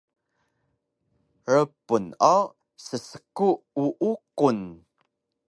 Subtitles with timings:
[1.59, 2.05] Rpun
[2.35, 2.37] o
[2.93, 3.49] ssku
[3.83, 4.59] uuqun